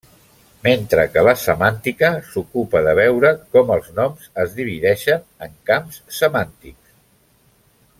Mentre 0.67 1.03
que 1.15 1.23
la 1.27 1.33
semàntica 1.41 2.09
s'ocupa 2.31 2.81
de 2.89 2.97
veure 3.01 3.33
com 3.57 3.71
els 3.77 3.93
noms 4.01 4.27
es 4.45 4.59
divideixen 4.63 5.25
en 5.49 5.57
camps 5.71 6.05
semàntics. 6.23 6.95